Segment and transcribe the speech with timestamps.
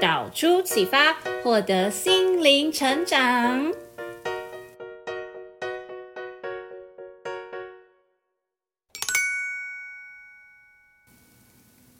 [0.00, 3.72] 导出启发，获得心灵成长。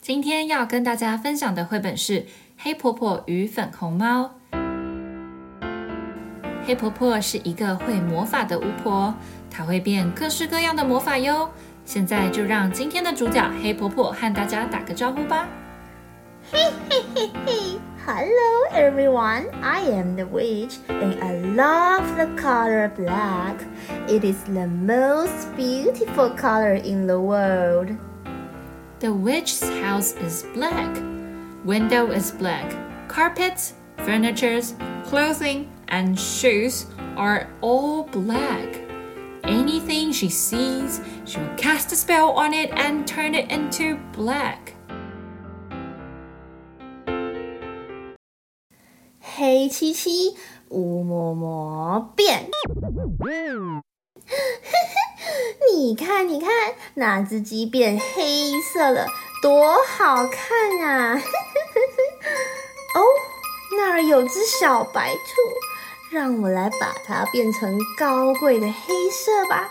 [0.01, 2.21] 今天要跟大家分享的绘本是
[2.59, 4.37] 《黑婆婆与粉红猫》。
[6.67, 9.15] 黑婆婆是一个会魔法的巫婆，
[9.51, 11.51] 她会变各式各样的魔法哟。
[11.85, 15.49] 现在就让今天的主角黑婆婆和大家打个招呼吧。
[16.53, 17.76] 嘿嘿嘿嘿
[18.07, 23.61] ，Hello everyone, I am the witch and I love the color black.
[24.09, 27.91] It is the most beautiful color in the world.
[29.01, 31.03] The witch's house is black.
[31.65, 32.71] Window is black.
[33.09, 34.61] Carpets, furniture,
[35.07, 38.83] clothing, and shoes are all black.
[39.43, 44.66] Anything she sees, she will cast a spell on it and turn it into black.
[49.67, 50.37] 黑漆漆，
[50.69, 52.49] 乌摸摸变。
[55.75, 56.49] 你看，你看，
[56.95, 59.09] 那只鸡变黑色了，
[59.43, 61.17] 多好看啊！
[62.95, 63.03] 哦，
[63.77, 65.21] 那儿有只小白兔，
[66.13, 69.69] 让我来把它变成高贵的黑色吧。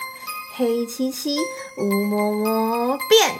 [0.57, 1.39] 黑漆漆，
[1.77, 3.39] 乌摸摸变。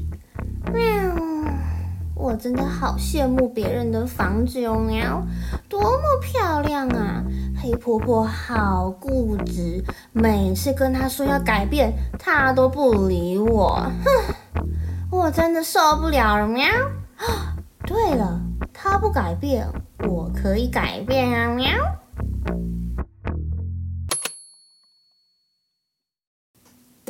[0.71, 0.81] 喵。
[2.13, 5.25] 我真的好羡慕别人的房子哟，喵，
[5.67, 7.23] 多么漂亮啊！
[7.59, 9.83] 黑婆婆好固执，
[10.13, 14.65] 每次跟她说要改变，她都不理我，哼，
[15.09, 16.67] 我真的受不了了，喵。
[17.87, 18.39] 对了，
[18.71, 19.67] 她不改变，
[20.07, 21.67] 我可以改变啊，喵。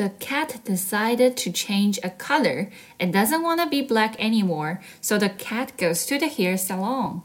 [0.01, 2.69] The cat decided to change a color
[3.01, 7.23] and doesn't want to be black anymore, so the cat goes to the hair salon.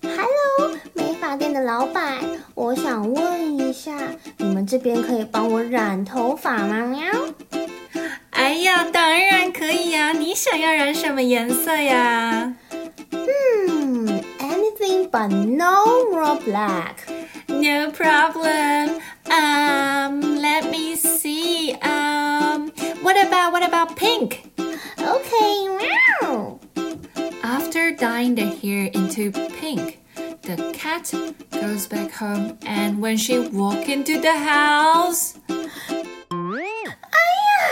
[0.00, 2.20] Hello，美发店的老板，
[2.54, 3.92] 我想问一下，
[4.38, 6.86] 你们这边可以帮我染头发吗？
[6.86, 7.02] 喵。
[8.30, 12.54] 哎呀，当然可以呀，你想要染什么颜色呀？
[13.10, 17.08] 嗯，anything but no more black.
[17.48, 19.00] No problem.
[19.26, 21.15] Um, let me see.
[23.46, 24.50] Um, what about what about pink?
[24.98, 26.58] Okay, meow.
[27.44, 30.00] After dyeing the hair into pink,
[30.42, 31.12] the cat
[31.52, 35.34] goes back home and when she walk into the house.
[35.48, 35.54] 哎
[36.32, 37.62] 呀，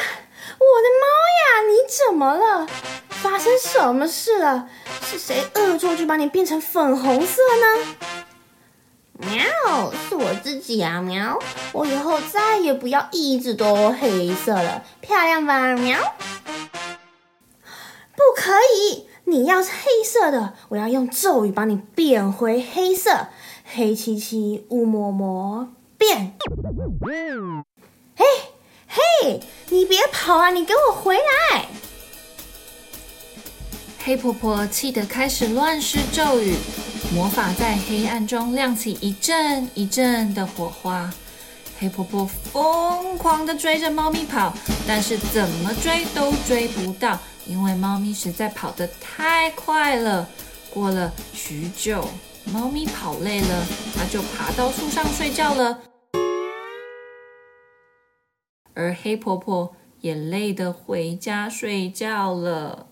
[0.59, 1.07] 我的猫
[1.41, 2.69] 呀，你怎么了？
[3.09, 4.69] 发生什么事了？
[5.05, 7.67] 是谁恶作剧把你变成粉红色呢？
[9.18, 11.40] 喵，是我自己啊，喵！
[11.72, 15.98] 我以后再也不要一直都黑色了，漂亮吧，喵？
[18.16, 23.28] 不可以，你要是黑色的，我要用咒语把你变回黑色，
[23.64, 26.38] 黑漆漆，乌摸摸，变！
[28.16, 28.26] 嘿，
[28.88, 31.68] 嘿，你别跑啊，你给我回来！
[34.04, 36.56] 黑婆婆气得开始乱施咒语。
[37.14, 41.10] 魔法在黑暗中亮起一阵一阵的火花，
[41.80, 44.54] 黑婆婆疯狂地追着猫咪跑，
[44.86, 50.28] 但是怎么追都追不到，因为猫咪实在跑得太快了。
[50.74, 52.06] 过了许久，
[52.52, 53.66] 猫咪跑累了，
[53.96, 55.80] 它就爬到树上睡觉了，
[58.74, 62.88] 而黑婆婆也累得回家睡觉了。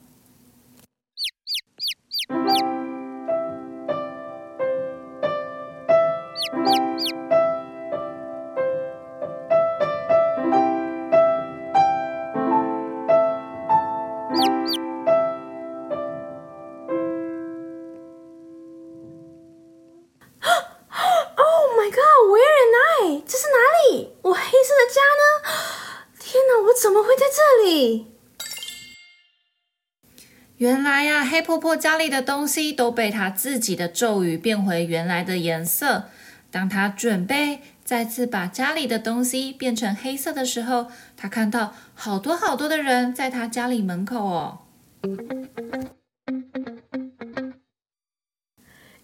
[31.33, 36.03] 黑婆婆家里的东西都被她自己的咒语变回原来的颜色。
[36.51, 44.59] 当她准备再次把家里的东西变成黑色的时候，她看到好多好多的人在她家里门口哦。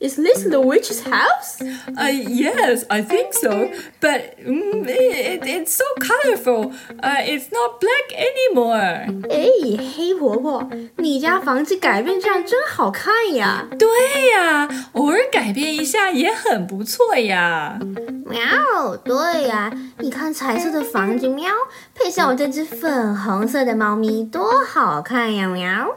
[0.01, 1.63] Is this the witch's house?
[1.97, 3.73] Uh, yes, I think so.
[4.01, 6.73] But um, it, it's so colorful.
[7.01, 9.07] Uh, it's not black anymore.
[9.31, 9.49] 哎，
[9.97, 13.67] 黑婆婆，你家房子改变这样真好看呀！
[13.79, 13.89] 对
[14.33, 17.79] 呀，偶尔改变一下也很不错呀。
[18.27, 21.51] 喵，对呀，你看彩色的房子，喵，
[21.95, 25.49] 配上我这只粉红色的猫咪，多好看呀！
[25.49, 25.97] 喵。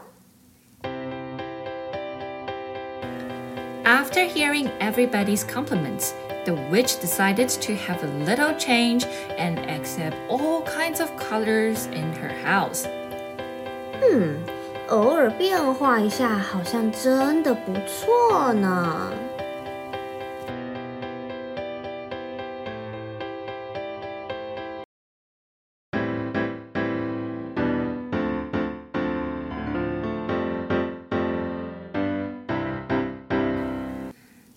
[3.84, 6.14] After hearing everybody's compliments,
[6.46, 9.06] the witch decided to have a little change
[9.38, 12.86] and accept all kinds of colors in her house.
[14.02, 14.38] 嗯，
[14.88, 19.12] 偶尔变化一下，好像真的不错呢。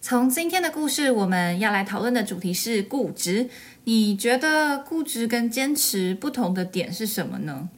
[0.07, 3.49] 从今天的故事，我们要来讨论的主题是固执。
[3.85, 7.69] 你觉得固执跟坚持不同的点是什么呢？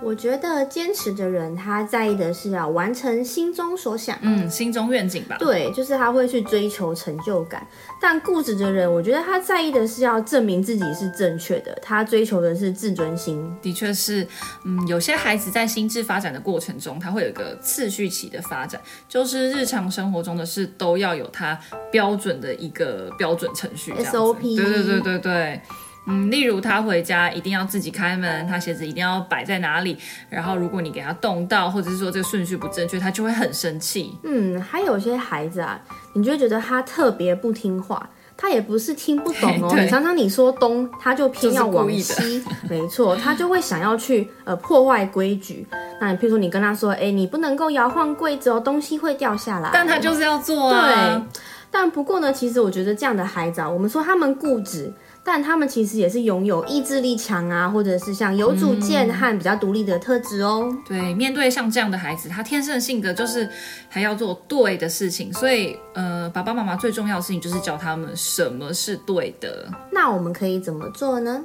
[0.00, 5.36] 我觉得坚持的人，他在意的是要完成心中所想，嗯，心中愿景吧。
[5.38, 7.66] 对，就是他会去追求成就感。
[8.00, 13.52] 但固执的人，我觉得他在意的是要证明自己是正确的，他追求的是自尊心。
[13.60, 14.26] 的确是，
[14.64, 21.58] 嗯，有些孩子在心智发展的过程中，他会有一个次序期的发展，就是日常生活中的事都要有他
[21.90, 24.56] 标准的一个标准程序，SOP。
[24.56, 25.60] 对对对对对。
[26.08, 29.96] 嗯，例如他回家一定要自己开门，他鞋子一定要摆在哪里，
[30.30, 34.16] 然后如果你给他动到，或者是说这个顺序不正确，他就会很生气。
[34.24, 35.78] 嗯，还有些孩子啊，
[36.14, 45.66] 你就会觉得他特别不听话，他也不是听不懂哦， 你常常你说东，他就偏要往西，没错，他就会想要去呃破坏规矩。
[46.00, 50.86] 那你譬如说你跟他说，哎，你不能够摇晃柜子哦，东西会掉下来，但他就是要做啊。
[50.86, 51.40] 对，
[51.70, 54.90] 但不过呢，其实我觉得这样的孩子啊，我们说他们固执。
[55.30, 60.74] 但他们其实也是拥有意志力强啊，或者是像有主见和比较独立的特质哦。
[60.86, 63.46] 对，面对像这样的孩子，他天生的性格就是
[63.90, 69.70] 还要做对的事情，所以呃，爸爸妈妈最重要的事情就是教他们什么是对的。
[69.92, 71.44] 那我们可以怎么做呢？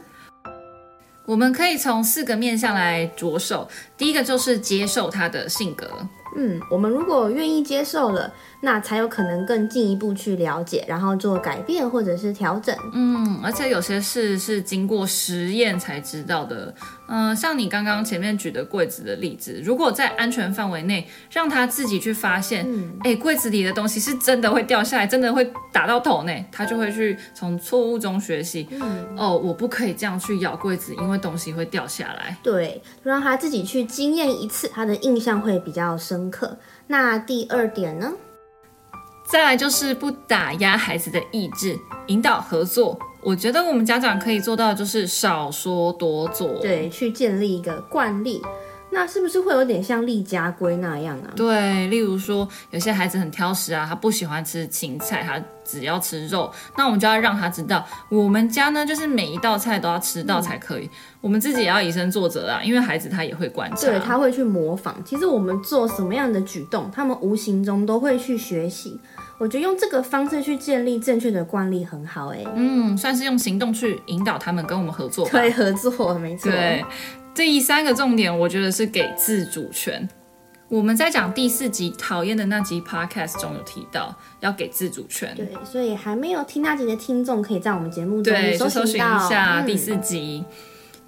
[1.25, 3.67] 我们可以从四个面向来着手。
[3.97, 5.89] 第一个就是接受他的性格。
[6.35, 8.31] 嗯，我们如果愿意接受了。
[8.65, 12.73] 那才有可能更进一步去了解，然后做改变或者是调整。
[12.93, 16.73] 嗯，而且有些事是经过实验才知道的。
[17.09, 22.61] 嗯、呃，像你刚刚前面举的柜子的例子，如果在安全范围内让他自己去发现，
[23.01, 28.65] 哎、嗯，柜子里的东西是真的会掉下来，真的会打到头呢，他就会去从错误中学习。
[28.71, 32.37] 嗯，哦，我不可以这样去咬柜子，因为东西会掉下来。
[32.41, 36.57] 对，让他自己去经验一次，他的印象会比较深刻。
[36.87, 38.11] 那第二点呢？
[39.25, 42.99] 再来就是不打压孩子的意志，引导合作。
[43.21, 48.41] 我觉得我们家长可以做到的就是少说多做，对，去建立一个惯例。
[48.93, 51.33] 那是不是会有点像立家规那样啊？
[51.35, 56.51] 对，例如说有些孩子很挑食啊，他不喜欢吃青菜，他只要吃肉。
[56.77, 60.85] 那我们就要让他知道，我们家呢就是每一道菜都要吃到才可以。
[60.85, 60.89] 嗯、
[61.21, 64.95] 我们自己也要以身作则啊，因为孩子他也会观察，对，他会去模仿。
[65.03, 68.99] 其实我们做什么样的举动，他们无形中都会去学习。
[69.39, 76.51] 我觉得用这个方式去建立正确的惯例很好哎，嗯，算是用行动去引导他们跟我们合作，可以合作，没错。
[76.51, 76.85] 对，
[77.35, 80.07] 第三个重点，我觉得是给自主权。
[80.69, 88.33] 我们在讲第四集讨厌的那集 podcast 中有提到要给自主权，对，所以还没有听那集的听众，可以在我们节目中
[88.69, 90.43] 搜寻一下第四集。
[90.47, 90.55] 嗯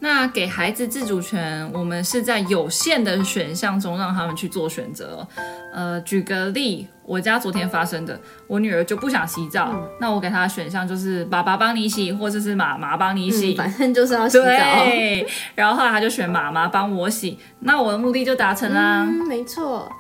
[0.05, 5.27] 那给孩子自主权，我们是在有限的选项中让他们去做选择。
[5.73, 14.43] 呃，举个例，我家昨天发生的，我女儿就不想洗澡，嗯、那我给她的选项就是爸爸帮你洗，或者是妈妈帮你洗，嗯，反正就是要洗澡。
[14.43, 19.07] 对，然后后来她就选妈妈帮我洗，那我的目的就达成啦。
[19.09, 19.91] 嗯，没错。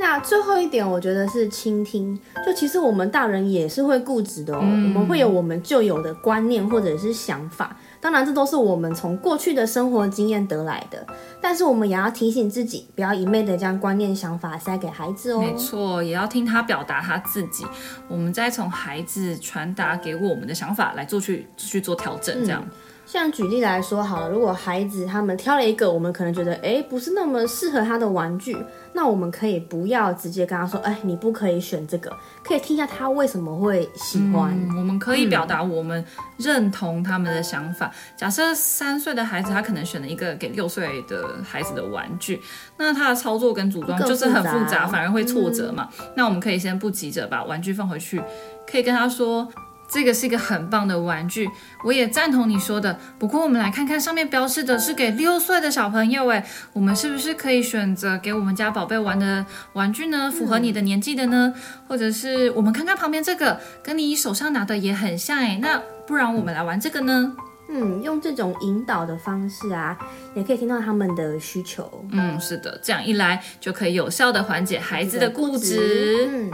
[0.00, 2.16] 那最后一点，我觉得是倾听。
[2.46, 7.76] 就其实我们大人也是会固执的哦，嗯、我们会有我们旧有的观念或者是想法。
[8.00, 11.06] 当然，这都是我们从过去的生活经验得来的，
[11.40, 15.40] 但是我们也要提醒自己，不要一昧的将观念、想法塞给孩子哦。
[15.40, 17.66] 没错，也要听他表达他自己，
[18.08, 22.62] 我们再从孩子传达给我们的想法来做去去做调整，这样。
[22.64, 22.70] 嗯
[23.10, 28.54] 像举例来说好了，如果孩子他们挑了一个，我们可能觉得哎不是那么适合他的玩具，
[28.92, 34.52] 那我们可以不要直接跟他说，哎你不可以选这个，可以听一下他为什么会喜欢。
[34.52, 36.04] 嗯、我们可以表达我们
[36.36, 37.86] 认同他们的想法。
[37.86, 42.38] 嗯、假设三岁的孩子他可能选了一个给六岁的孩子的玩具，
[42.76, 45.88] 那他的操作跟组装就是很复杂，反而会挫折嘛。
[45.98, 48.22] 嗯、那我们可以先不急着把玩具放回去，
[48.70, 49.48] 可以跟他说。
[49.88, 51.48] 这个是一个很棒的玩具，
[51.82, 52.98] 我也赞同你说的。
[53.18, 60.30] 不过，我们来看看上面标示的是给六岁的小朋友，诶，我们是不是可以选择给我们家宝贝玩的玩具呢？
[60.30, 61.54] 符合你的年纪的呢？
[61.88, 67.32] 或者是我们看看旁边这个，跟你手上拿的也很像，诶，那不然我们来玩这个呢？
[67.70, 69.96] 嗯，用这种引导的方式啊，
[70.34, 72.04] 也可以听到他们的需求。
[72.12, 76.28] 嗯，是的，这样一来就可以有效的缓解孩子的固执。
[76.30, 76.50] 嗯。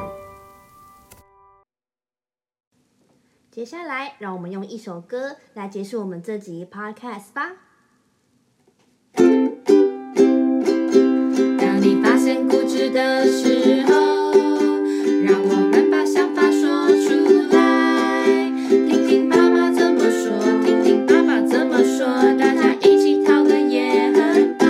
[3.54, 7.52] 接下来，让我们用一首歌来结束我们这集 podcast 吧。
[11.56, 14.32] 当你发现固执的时候，
[15.22, 17.14] 让我们把想法说出
[17.54, 18.26] 来，
[18.68, 22.04] 听听妈妈怎么说，听听爸爸怎么说，
[22.36, 24.66] 大家一起讨论也很棒。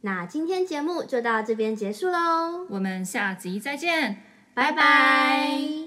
[0.00, 4.24] 那今天节目就到这边结束喽，我们下集再见。
[4.56, 5.85] 拜拜。